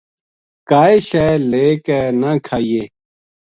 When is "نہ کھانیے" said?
2.19-2.83